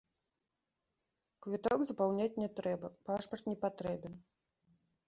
[1.47, 4.13] Квіток запаўняць не трэба, пашпарт не патрэбен.